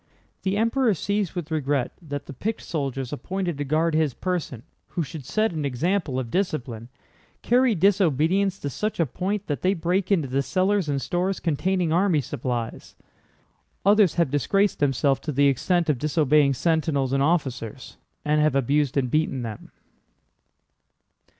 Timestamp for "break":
9.75-10.11